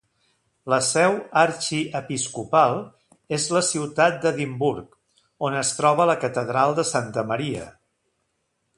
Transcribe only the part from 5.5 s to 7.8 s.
on es troba la catedral de Santa Maria.